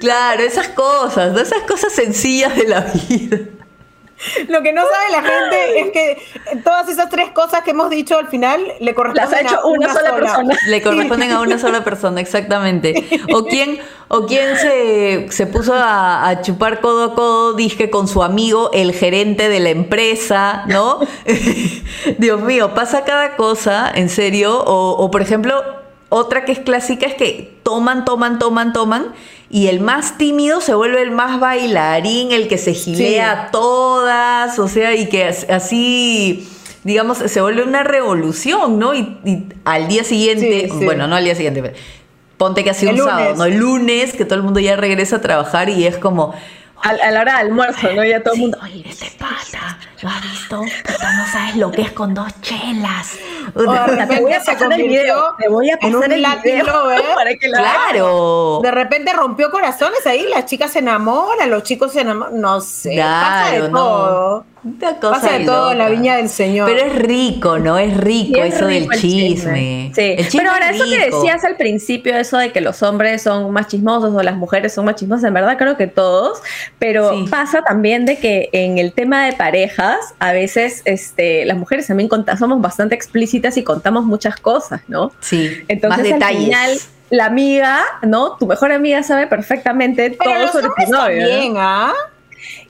Claro, 0.02 0.44
esas 0.44 0.68
cosas, 0.70 1.32
¿no? 1.32 1.40
esas 1.40 1.62
cosas 1.62 1.94
sencillas 1.94 2.56
de 2.58 2.68
la 2.68 2.82
vida. 3.10 3.38
Lo 4.48 4.62
que 4.62 4.74
no 4.74 4.82
sabe 4.82 5.12
la 5.12 5.24
gente 5.24 5.79
es 5.79 5.91
que 5.91 6.62
todas 6.63 6.88
esas 6.89 7.10
tres 7.10 7.32
cosas 7.32 7.63
que 7.63 7.72
hemos 7.72 7.89
dicho 7.89 8.17
al 8.17 8.27
final 8.27 8.62
le 8.79 8.94
corresponden 8.94 9.32
Las 9.32 9.34
ha 9.34 9.41
hecho 9.41 9.60
a 9.62 9.65
una 9.67 9.94
sola 9.94 10.15
persona. 10.15 10.58
Le 10.67 10.82
corresponden 10.82 11.32
a 11.32 11.41
una 11.41 11.58
sola 11.58 11.84
persona, 11.84 12.22
exactamente. 12.22 13.05
O 13.34 13.46
quién, 13.46 13.79
o 14.08 14.25
quién 14.25 14.58
se, 14.58 15.27
se 15.32 15.48
puso 15.48 15.74
a, 15.74 16.27
a 16.27 16.41
chupar 16.41 16.82
codo 16.82 17.03
a 17.05 17.15
codo, 17.15 17.53
dije, 17.53 17.89
con 17.89 18.08
su 18.08 18.24
amigo, 18.24 18.72
el 18.74 18.94
gerente 18.94 19.50
de 19.50 19.60
la 19.60 19.70
empresa, 19.70 20.63
¿no? 20.67 21.00
Dios 22.17 22.41
mío, 22.41 22.74
pasa 22.74 23.03
cada 23.03 23.36
cosa, 23.36 23.91
en 23.94 24.10
serio. 24.10 24.63
O, 24.63 24.91
o, 24.91 25.12
por 25.12 25.22
ejemplo, 25.22 25.63
otra 26.10 26.46
que 26.46 26.51
es 26.51 26.60
clásica 26.60 27.05
es 27.05 27.15
que 27.15 27.58
toman, 27.63 28.05
toman, 28.05 28.39
toman, 28.39 28.74
toman. 28.74 29.13
Y 29.50 29.68
el 29.68 29.80
más 29.80 30.18
tímido 30.18 30.60
se 30.62 30.74
vuelve 30.74 31.02
el 31.02 31.12
más 31.12 31.40
bailarín, 31.40 32.32
el 32.32 32.48
que 32.48 32.58
se 32.58 32.74
gilea 32.74 33.32
a 33.32 33.52
todas, 33.52 34.58
o 34.60 34.68
sea, 34.68 34.96
y 34.96 35.08
que 35.08 35.25
as- 35.25 35.48
así 35.50 36.48
digamos, 36.84 37.18
se 37.18 37.42
vuelve 37.42 37.64
una 37.64 37.82
revolución, 37.84 38.78
¿no? 38.78 38.94
Y, 38.94 39.18
y 39.25 39.44
al 39.66 39.88
día 39.88 40.04
siguiente, 40.04 40.68
Sí, 40.72 40.78
sí. 40.80 40.86
bueno, 40.86 41.08
no 41.08 41.16
al 41.16 41.24
día 41.24 41.34
siguiente, 41.34 41.62
pero 41.64 41.75
ponte 42.38 42.64
que 42.64 42.70
ha 42.70 42.74
sido 42.75 42.92
El 42.92 43.02
un 43.02 43.08
sábado. 43.08 43.36
¿no? 43.38 43.46
El 43.46 43.56
lunes, 43.58 44.14
que 44.14 44.24
todo 44.25 44.36
el 44.36 44.44
mundo 44.44 44.60
ya 44.60 44.75
regresa 44.75 45.16
a 45.16 45.22
trabajar 45.22 45.68
y 45.70 45.86
es 45.88 45.98
como, 45.98 46.36
A, 46.84 46.94
la 46.94 47.22
hora 47.22 47.34
de 47.36 47.40
almuerzo, 47.40 47.92
¿no? 47.96 48.04
Ya 48.06 48.22
todo 48.22 48.36
el 48.36 48.40
mundo. 48.42 48.60
oye, 48.64 48.86
este 48.88 49.06
pata, 49.74 49.77
¿lo 50.01 50.10
has 50.10 50.22
visto? 50.22 50.62
Puta, 50.86 51.13
no 51.13 51.27
sabes 51.31 51.55
lo 51.55 51.72
que 51.72 51.81
es 51.84 51.91
con 51.91 52.13
dos 52.13 52.27
chelas. 52.41 53.13
De 53.55 54.05
Te 54.07 54.22
voy 54.22 54.34
a 54.34 54.39
se 54.39 54.51
pasar 54.53 54.74
el 54.74 54.88
video. 54.88 55.36
Te 55.39 55.48
voy 55.48 55.69
a 55.69 55.74
en 55.74 55.79
pasar 55.79 55.95
un 55.95 56.12
el 56.12 56.25
video 56.43 56.65
lover. 56.65 57.01
para 57.15 57.29
que. 57.31 57.50
Claro. 57.50 58.60
De 58.63 58.72
repente 58.72 59.13
rompió 59.13 59.50
corazones 59.51 60.05
ahí, 60.05 60.25
las 60.34 60.45
chicas 60.45 60.72
se 60.72 60.79
enamoran, 60.79 61.50
los 61.50 61.63
chicos 61.63 61.93
se 61.93 62.01
enamoran, 62.01 62.39
no 62.39 62.60
sé, 62.62 62.98
pasa 63.00 63.51
de 63.51 63.57
Claro, 63.60 63.67
no. 63.69 63.79
todo. 63.79 64.45
Una 64.65 64.95
cosa 65.00 65.22
Pasa 65.22 65.38
de 65.38 65.45
todo 65.45 65.72
en 65.74 65.77
la 65.77 65.89
viña 65.89 66.15
del 66.15 66.27
Señor. 66.27 66.67
Pero 66.67 66.88
es 66.88 66.95
rico, 66.95 67.60
¿no? 67.60 67.77
Es 67.77 67.95
rico 67.95 68.34
Sí, 68.34 68.39
es 68.48 68.55
eso 68.55 68.65
rico 68.67 68.89
del 68.89 68.93
el 68.95 69.00
chisme. 69.00 69.91
Sí, 69.93 70.01
El 70.17 70.25
chisme 70.25 70.39
pero 70.39 70.51
ahora 70.53 70.69
es 70.72 70.77
eso 70.77 70.86
que 70.86 71.05
decías 71.12 71.43
al 71.43 71.55
principio, 71.55 72.17
eso 72.17 72.39
de 72.39 72.51
que 72.51 72.62
los 72.62 72.81
hombres 72.81 73.22
son 73.22 73.51
más 73.51 73.67
chismosos 73.67 74.12
o 74.15 74.24
las 74.24 74.36
mujeres 74.36 74.74
son 74.74 74.86
más 74.86 74.95
chismosas, 74.95 75.25
en 75.25 75.36
verdad 75.36 75.55
creo 75.60 75.77
que 75.77 75.86
todos, 75.86 76.41
pero 76.79 77.12
Sí. 77.13 77.27
pasa 77.29 77.62
también 77.62 78.07
de 78.07 78.17
que 78.17 78.50
en 78.53 78.79
el 78.79 78.91
tema 78.93 79.25
de 79.27 79.34
parejas, 79.55 80.13
a 80.19 80.33
veces 80.33 80.81
este, 80.85 81.45
las 81.45 81.57
mujeres 81.57 81.88
también 81.88 82.09
conta- 82.09 82.35
somos 82.35 82.59
bastante 82.62 82.93
explícitas 82.95 83.55
y 83.57 83.63
contamos 83.63 84.03
muchas 84.03 84.35
cosas, 84.38 84.81
¿no? 84.89 85.12
Sí, 85.21 85.50
Entonces 85.69 85.89
más 85.89 86.00
al 86.00 86.19
detalles. 86.19 86.43
final 86.43 86.71
la 87.12 87.25
amiga, 87.27 87.79
¿no? 88.01 88.35
Tu 88.38 88.47
mejor 88.47 88.71
amiga 88.74 89.01
sabe 89.03 89.27
perfectamente 89.27 90.09
Pero 90.12 90.17
todo 90.31 90.39
los 90.41 90.51
sobre 90.51 90.67
tu 90.85 90.91
novio. 90.91 91.53
¿ah? 91.57 91.93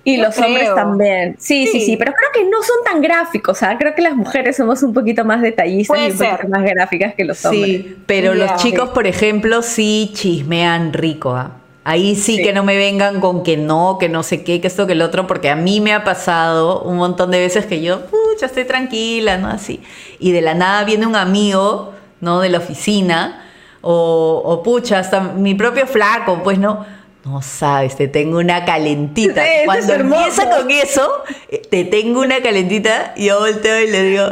Y 0.03 0.17
Yo 0.17 0.23
los 0.25 0.37
hombres 0.37 0.75
también. 0.75 1.35
Sí, 1.39 1.65
sí, 1.65 1.79
Sí. 1.79 1.85
sí, 1.87 1.97
pero 1.97 2.13
creo 2.13 2.29
que 2.43 2.49
no 2.49 2.61
son 2.61 2.77
tan 2.85 3.01
gráficos, 3.01 3.63
¿ah? 3.63 3.75
Creo 3.79 3.95
que 3.95 4.03
las 4.03 4.15
mujeres 4.15 4.55
somos 4.55 4.83
un 4.83 4.93
poquito 4.93 5.25
más 5.25 5.41
detallistas 5.41 5.95
Puede 5.97 6.09
y 6.09 6.11
un 6.11 6.17
poquito 6.19 6.37
ser. 6.37 6.49
más 6.49 6.63
gráficas 6.63 7.15
que 7.15 7.25
los 7.25 7.43
hombres. 7.45 7.65
Sí, 7.65 7.97
pero 8.05 8.35
los 8.35 8.55
chicos, 8.57 8.89
por 8.89 9.07
ejemplo, 9.07 9.61
sí 9.63 10.11
chismean 10.13 10.93
rico. 10.93 11.35
¿ah? 11.35 11.51
Ahí 11.87 12.15
sí, 12.15 12.37
Sí. 12.37 12.41
que 12.43 12.51
no 12.51 12.63
me 12.63 12.75
vengan 12.77 13.21
con 13.21 13.43
que 13.43 13.57
no, 13.57 13.97
que 13.99 14.09
no 14.09 14.23
sé 14.23 14.43
qué, 14.43 14.59
que 14.59 14.67
esto, 14.67 14.87
que 14.87 14.93
el 14.93 15.01
otro, 15.03 15.27
porque 15.27 15.49
a 15.51 15.55
mí 15.55 15.79
me 15.81 15.93
ha 15.93 16.03
pasado 16.03 16.81
un 16.81 16.97
montón 16.97 17.29
de 17.29 17.39
veces 17.39 17.67
que 17.67 17.81
yo, 17.81 18.01
pucha, 18.07 18.47
estoy 18.47 18.65
tranquila, 18.65 19.37
¿no? 19.37 19.47
Así. 19.49 19.81
Y 20.19 20.31
de 20.31 20.41
la 20.41 20.55
nada 20.55 20.83
viene 20.83 21.05
un 21.05 21.15
amigo, 21.15 21.93
¿no? 22.21 22.39
De 22.41 22.49
la 22.49 22.57
oficina, 22.57 23.43
o, 23.81 24.41
o 24.43 24.63
pucha, 24.63 24.97
hasta 24.97 25.19
mi 25.21 25.53
propio 25.53 25.85
flaco, 25.85 26.41
pues 26.43 26.57
no. 26.57 26.85
No 27.23 27.41
sabes, 27.43 27.95
te 27.95 28.07
tengo 28.07 28.39
una 28.39 28.65
calentita. 28.65 29.43
Sí, 29.43 29.49
es 29.59 29.65
Cuando 29.65 29.93
empieza 29.93 30.49
con 30.49 30.69
eso, 30.71 31.23
eh, 31.49 31.61
te 31.69 31.83
tengo 31.83 32.21
una 32.21 32.41
calentita, 32.41 33.13
y 33.15 33.25
yo 33.25 33.39
volteo 33.39 33.79
y 33.81 33.91
le 33.91 34.03
digo, 34.03 34.25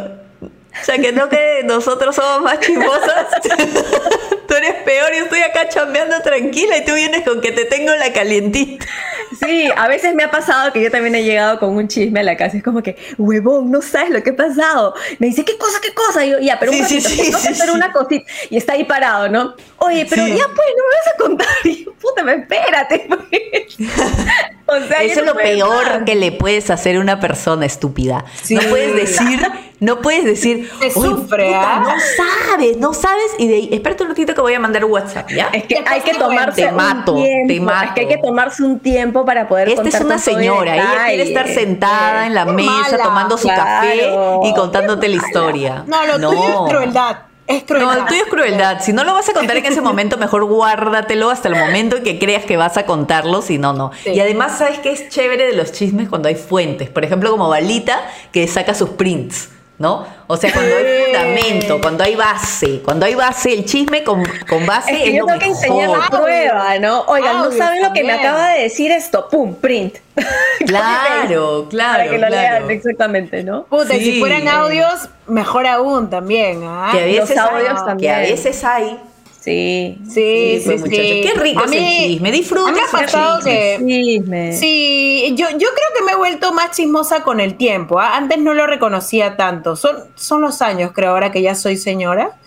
o 0.81 0.85
sea, 0.85 0.97
que 0.97 1.11
no 1.11 1.29
que 1.29 1.61
nosotros 1.63 2.15
somos 2.15 2.41
más 2.41 2.59
chismosas. 2.59 3.27
Tú 4.47 4.55
eres 4.55 4.73
peor, 4.83 5.09
yo 5.13 5.23
estoy 5.23 5.39
acá 5.39 5.67
chambeando 5.69 6.21
tranquila 6.21 6.77
y 6.77 6.85
tú 6.85 6.93
vienes 6.93 7.23
con 7.23 7.41
que 7.41 7.51
te 7.51 7.65
tengo 7.65 7.91
la 7.95 8.13
calientita. 8.13 8.85
Sí, 9.43 9.69
a 9.75 9.87
veces 9.87 10.13
me 10.13 10.23
ha 10.23 10.29
pasado 10.29 10.71
que 10.71 10.81
yo 10.83 10.91
también 10.91 11.15
he 11.15 11.23
llegado 11.23 11.57
con 11.59 11.75
un 11.75 11.87
chisme 11.87 12.19
a 12.19 12.23
la 12.23 12.37
casa. 12.37 12.57
Es 12.57 12.63
como 12.63 12.83
que, 12.83 12.95
huevón, 13.17 13.71
no 13.71 13.81
sabes 13.81 14.11
lo 14.11 14.21
que 14.21 14.29
ha 14.29 14.35
pasado. 14.35 14.93
Me 15.17 15.27
dice, 15.27 15.43
¿qué 15.43 15.57
cosa, 15.57 15.79
qué 15.81 15.93
cosa? 15.93 16.23
Y 16.23 16.31
yo, 16.31 16.39
ya, 16.39 16.59
pero 16.59 16.71
un 16.71 16.77
Sí, 16.77 16.99
ratito, 16.99 17.09
sí, 17.09 17.33
sí, 17.33 17.47
hacer 17.49 17.71
una 17.71 17.91
cosita. 17.91 18.29
Y 18.51 18.57
está 18.57 18.73
ahí 18.73 18.83
parado, 18.83 19.27
¿no? 19.29 19.55
Oye, 19.77 20.05
pero 20.07 20.27
ya 20.27 20.35
pues, 20.35 20.67
no 20.77 20.83
me 20.83 20.95
vas 20.97 21.13
a 21.13 21.17
contar. 21.17 21.47
Y 21.63 21.85
yo, 21.85 21.93
puta, 21.93 22.21
me 22.23 22.33
espérate. 22.35 23.07
pues. 23.07 23.77
o 24.65 24.75
sea, 24.87 24.87
ya 24.99 25.03
Eso 25.03 25.19
es 25.21 25.25
no 25.25 25.33
lo 25.33 25.39
peor 25.39 26.05
que 26.05 26.15
le 26.15 26.31
puedes 26.31 26.69
hacer 26.69 26.95
a 26.97 26.99
una 26.99 27.19
persona 27.19 27.65
estúpida. 27.65 28.25
Sí. 28.41 28.55
No 28.55 28.61
puedes 28.69 28.95
decir, 28.95 29.39
no 29.79 29.99
puedes 30.01 30.23
decir, 30.23 30.69
Se 30.79 30.85
"Oye, 30.85 31.09
sufre, 31.09 31.45
puta, 31.47 31.75
¿ah?" 31.75 31.79
no 31.81 31.93
sabes, 32.49 32.77
no 32.77 32.93
sabes. 32.93 33.31
Y 33.37 33.47
de 33.47 33.55
ahí, 33.55 33.69
espérate 33.73 34.03
un 34.03 34.09
ratito 34.09 34.33
que 34.33 34.41
voy 34.41 34.53
a 34.53 34.59
mandar 34.59 34.85
WhatsApp, 34.85 35.29
¿ya? 35.31 35.49
Es 35.51 35.63
que 35.65 35.83
hay 35.85 36.01
que 36.01 36.13
te 36.13 36.19
tomarse. 36.19 36.63
Te 36.63 36.71
mato, 36.71 37.13
un 37.13 37.23
tiempo. 37.23 37.47
te 37.47 37.55
Es 37.55 37.61
mato. 37.61 37.93
que 37.95 38.01
hay 38.01 38.07
que 38.07 38.17
tomarse 38.17 38.63
un 38.63 38.79
tiempo 38.79 39.25
para 39.25 39.47
poder 39.47 39.69
Esta 39.69 39.89
es 39.89 39.99
una 40.01 40.17
señora, 40.17 40.75
ella 40.75 41.05
quiere 41.07 41.23
estar 41.23 41.47
sentada 41.49 42.25
en 42.27 42.33
la 42.33 42.45
Qué 42.45 42.51
mesa 42.53 42.71
mala. 42.91 43.03
tomando 43.03 43.37
su 43.37 43.47
Claro. 43.47 43.63
café 43.63 44.47
y 44.49 44.53
contándote 44.53 45.07
la 45.09 45.15
historia. 45.17 45.83
No, 45.87 46.05
lo 46.05 46.29
tuyo 46.29 46.65
es 46.67 46.73
crueldad. 46.73 47.17
Es 47.47 47.63
crueldad. 47.63 47.93
No, 47.93 48.01
el 48.01 48.05
tuyo 48.05 48.23
es 48.23 48.29
crueldad. 48.29 48.81
Si 48.81 48.93
no 48.93 49.03
lo 49.03 49.13
vas 49.13 49.27
a 49.29 49.33
contar 49.33 49.57
en 49.57 49.65
ese 49.65 49.81
momento, 49.89 50.17
mejor 50.17 50.45
guárdatelo 50.45 51.29
hasta 51.29 51.49
el 51.49 51.55
momento 51.55 51.97
en 51.97 52.03
que 52.03 52.19
creas 52.19 52.45
que 52.45 52.57
vas 52.57 52.77
a 52.77 52.85
contarlo, 52.85 53.41
si 53.41 53.57
no, 53.57 53.73
no. 53.73 53.91
Sí. 54.03 54.11
Y 54.11 54.19
además, 54.19 54.57
¿sabes 54.57 54.79
qué 54.79 54.91
es 54.91 55.09
chévere 55.09 55.45
de 55.45 55.53
los 55.53 55.71
chismes 55.71 56.09
cuando 56.09 56.29
hay 56.29 56.35
fuentes? 56.35 56.89
Por 56.89 57.03
ejemplo, 57.03 57.31
como 57.31 57.49
Balita, 57.49 58.01
que 58.31 58.47
saca 58.47 58.73
sus 58.73 58.89
prints, 58.89 59.49
¿no? 59.79 60.05
O 60.27 60.37
sea, 60.37 60.51
cuando 60.53 60.75
hay 60.75 61.03
fundamento, 61.05 61.81
cuando 61.81 62.03
hay 62.03 62.15
base, 62.15 62.81
cuando 62.83 63.05
hay 63.05 63.15
base, 63.15 63.53
el 63.53 63.65
chisme 63.65 64.03
con, 64.03 64.23
con 64.47 64.65
base 64.65 64.91
Es 64.91 64.97
es, 64.99 65.03
que 65.05 65.13
yo 65.17 65.21
lo 65.21 65.27
tengo 65.27 65.39
que 65.39 65.45
enseñar 65.47 65.89
la 65.89 65.97
mejor. 65.97 66.21
prueba, 66.21 66.79
¿no? 66.79 67.01
Oigan, 67.07 67.37
no 67.37 67.43
Audios 67.45 67.57
saben 67.57 67.81
lo 67.83 67.91
que 67.93 68.03
me 68.03 68.13
acaba 68.13 68.49
de 68.49 68.63
decir 68.63 68.91
esto. 68.91 69.27
Pum, 69.29 69.55
print. 69.55 69.97
Claro, 70.65 71.67
claro, 71.69 71.97
Para 71.97 72.03
que 72.09 72.17
lo 72.17 72.27
claro. 72.27 72.31
lean 72.65 72.71
exactamente, 72.71 73.43
¿no? 73.43 73.63
Puta, 73.65 73.95
y 73.95 73.99
Sí. 73.99 74.11
si 74.13 74.19
fueran 74.19 74.47
audios, 74.47 75.09
mejor 75.27 75.67
aún 75.67 76.09
también, 76.09 76.61
¿ah? 76.63 76.89
Que 76.91 76.99
a 76.99 77.05
Los 77.07 77.29
veces 77.29 77.37
audios 77.37 77.69
hay, 77.69 77.75
que 77.75 77.83
también. 77.85 78.13
a 78.15 78.17
veces 78.19 78.63
hay. 78.63 78.99
Sí. 79.43 79.97
Sí, 80.09 80.61
sí, 80.63 80.69
pues, 80.79 80.81
sí. 80.83 80.89
Qué 80.89 81.33
rico 81.35 81.59
A 81.61 81.65
es 81.65 81.71
el 81.73 81.79
mí- 81.81 81.97
chisme. 82.07 82.31
Disfruta 82.31 82.69
a 82.69 82.71
mí 82.71 82.77
me 82.77 82.81
ha 82.81 82.85
ese 82.85 82.97
pasado 82.97 83.37
chisme. 83.39 83.51
que- 83.51 83.85
Chisme. 83.85 84.53
Sí, 84.53 85.33
yo, 85.35 85.49
yo 85.49 85.57
creo 85.57 85.89
que 85.97 86.03
me 86.05 86.11
he 86.13 86.15
vuelto 86.15 86.53
más 86.53 86.71
chismosa 86.71 87.23
con 87.23 87.41
el 87.41 87.55
tiempo. 87.55 87.99
¿ah? 87.99 88.15
Antes 88.15 88.37
no 88.39 88.53
lo 88.53 88.67
reconocía 88.67 89.35
tanto. 89.35 89.75
Son, 89.75 89.97
son 90.15 90.41
los 90.41 90.61
años, 90.61 90.91
creo, 90.93 91.11
ahora 91.11 91.31
que 91.31 91.41
ya 91.41 91.55
soy 91.55 91.75
señora. 91.75 92.37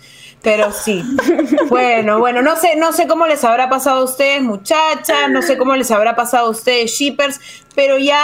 Pero 0.41 0.71
sí. 0.71 1.03
bueno, 1.69 2.17
bueno, 2.19 2.41
no 2.41 2.55
sé, 2.55 2.75
no 2.77 2.91
sé 2.93 3.05
cómo 3.07 3.27
les 3.27 3.43
habrá 3.43 3.69
pasado 3.69 4.01
a 4.01 4.03
ustedes, 4.03 4.41
muchachas, 4.41 5.29
no 5.29 5.41
sé 5.41 5.57
cómo 5.57 5.75
les 5.75 5.91
habrá 5.91 6.15
pasado 6.15 6.47
a 6.47 6.49
ustedes, 6.49 6.91
shippers, 6.91 7.39
pero 7.75 7.97
ya 7.99 8.21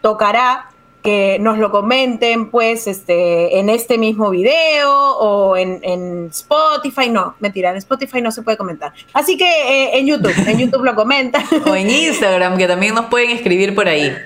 tocará 0.00 0.70
que 1.04 1.38
nos 1.38 1.58
lo 1.58 1.70
comenten, 1.70 2.50
pues, 2.50 2.86
este, 2.86 3.58
en 3.58 3.68
este 3.68 3.98
mismo 3.98 4.30
video 4.30 4.90
o 5.18 5.54
en, 5.54 5.78
en 5.82 6.28
Spotify. 6.32 7.10
No, 7.10 7.34
mentira, 7.40 7.70
en 7.70 7.76
Spotify 7.76 8.22
no 8.22 8.32
se 8.32 8.40
puede 8.40 8.56
comentar. 8.56 8.94
Así 9.12 9.36
que 9.36 9.44
eh, 9.44 9.98
en 9.98 10.06
YouTube, 10.06 10.32
en 10.46 10.58
YouTube 10.70 10.82
lo 10.82 10.94
comentan. 10.94 11.44
O 11.66 11.74
en 11.74 11.90
Instagram, 11.90 12.56
que 12.56 12.66
también 12.66 12.94
nos 12.94 13.04
pueden 13.06 13.30
escribir 13.32 13.74
por 13.74 13.86
ahí. 13.86 14.16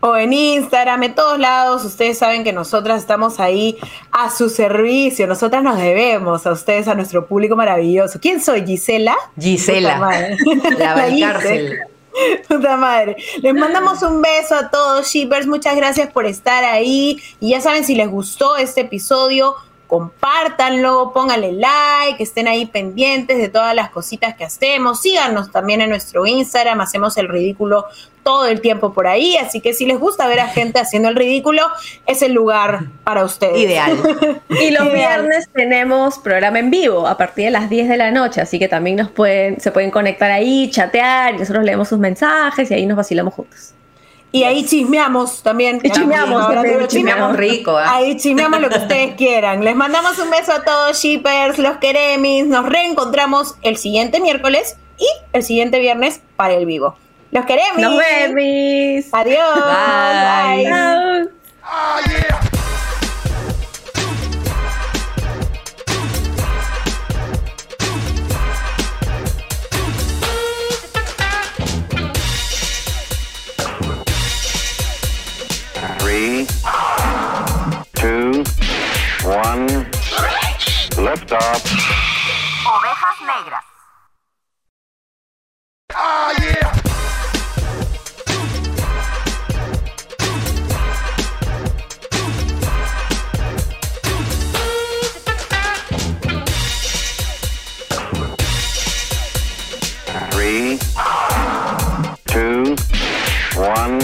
o 0.00 0.16
en 0.16 0.32
Instagram, 0.32 1.02
en 1.02 1.14
todos 1.14 1.38
lados. 1.38 1.84
Ustedes 1.84 2.16
saben 2.16 2.44
que 2.44 2.54
nosotras 2.54 2.98
estamos 3.00 3.38
ahí 3.38 3.76
a 4.10 4.30
su 4.30 4.48
servicio. 4.48 5.26
Nosotras 5.26 5.62
nos 5.62 5.76
debemos 5.76 6.46
a 6.46 6.52
ustedes, 6.52 6.88
a 6.88 6.94
nuestro 6.94 7.26
público 7.26 7.56
maravilloso. 7.56 8.18
¿Quién 8.18 8.40
soy? 8.40 8.64
Gisela. 8.64 9.16
Gisela, 9.38 9.98
la. 9.98 10.94
Valcárcel. 10.94 11.91
Puta 12.48 12.76
madre. 12.76 13.16
Les 13.40 13.54
mandamos 13.54 14.02
un 14.02 14.20
beso 14.20 14.54
a 14.54 14.70
todos, 14.70 15.08
shippers. 15.08 15.46
Muchas 15.46 15.76
gracias 15.76 16.10
por 16.10 16.26
estar 16.26 16.64
ahí. 16.64 17.20
Y 17.40 17.50
ya 17.50 17.60
saben, 17.60 17.84
si 17.84 17.94
les 17.94 18.08
gustó 18.08 18.56
este 18.56 18.82
episodio, 18.82 19.54
compártanlo, 19.92 21.12
pónganle 21.12 21.52
like, 21.52 22.22
estén 22.22 22.48
ahí 22.48 22.64
pendientes 22.64 23.36
de 23.36 23.50
todas 23.50 23.74
las 23.74 23.90
cositas 23.90 24.34
que 24.34 24.42
hacemos, 24.42 25.02
síganos 25.02 25.52
también 25.52 25.82
en 25.82 25.90
nuestro 25.90 26.24
Instagram, 26.24 26.80
hacemos 26.80 27.18
el 27.18 27.28
ridículo 27.28 27.84
todo 28.22 28.46
el 28.46 28.62
tiempo 28.62 28.94
por 28.94 29.06
ahí, 29.06 29.36
así 29.36 29.60
que 29.60 29.74
si 29.74 29.84
les 29.84 30.00
gusta 30.00 30.26
ver 30.28 30.40
a 30.40 30.46
gente 30.46 30.78
haciendo 30.78 31.10
el 31.10 31.16
ridículo, 31.16 31.60
es 32.06 32.22
el 32.22 32.32
lugar 32.32 32.84
para 33.04 33.22
ustedes. 33.22 33.58
Ideal. 33.58 33.98
Y 34.48 34.70
los 34.70 34.86
Ideal. 34.86 34.92
viernes 34.94 35.50
tenemos 35.52 36.18
programa 36.18 36.58
en 36.58 36.70
vivo 36.70 37.06
a 37.06 37.18
partir 37.18 37.44
de 37.44 37.50
las 37.50 37.68
10 37.68 37.90
de 37.90 37.96
la 37.98 38.10
noche, 38.10 38.40
así 38.40 38.58
que 38.58 38.68
también 38.68 38.96
nos 38.96 39.10
pueden, 39.10 39.60
se 39.60 39.72
pueden 39.72 39.90
conectar 39.90 40.30
ahí, 40.30 40.70
chatear, 40.70 41.34
y 41.34 41.38
nosotros 41.40 41.66
leemos 41.66 41.88
sus 41.88 41.98
mensajes 41.98 42.70
y 42.70 42.72
ahí 42.72 42.86
nos 42.86 42.96
vacilamos 42.96 43.34
juntos. 43.34 43.74
Y 44.34 44.44
ahí 44.44 44.64
chismeamos 44.64 45.42
también. 45.42 45.78
Y 45.82 45.90
chismeamos, 45.90 46.48
también, 46.48 46.88
Chismeamos 46.88 47.36
rico, 47.36 47.76
¿ah? 47.76 47.96
Ahí 47.96 48.16
chismeamos 48.16 48.60
lo 48.60 48.70
que 48.70 48.78
ustedes 48.82 49.14
quieran. 49.16 49.62
Les 49.62 49.76
mandamos 49.76 50.18
un 50.18 50.30
beso 50.30 50.52
a 50.52 50.64
todos, 50.64 50.98
shippers, 50.98 51.58
los 51.58 51.76
queremis. 51.76 52.46
Nos 52.46 52.66
reencontramos 52.66 53.56
el 53.60 53.76
siguiente 53.76 54.20
miércoles 54.20 54.76
y 54.98 55.06
el 55.34 55.42
siguiente 55.42 55.78
viernes 55.80 56.22
para 56.36 56.54
el 56.54 56.64
vivo. 56.64 56.96
Los 57.30 57.44
queremis. 57.44 57.78
Nos 57.78 57.98
vemos. 57.98 59.06
Adiós. 59.12 59.54
Bye. 62.02 62.41
Ovejas 81.12 81.28
negras. 83.20 83.64
Ah, 85.94 86.32
yeah. 86.40 86.72
Three, 100.30 100.78
two, 102.26 102.74
one, 103.60 103.98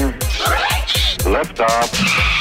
lift 1.25 1.61
off. 1.61 2.38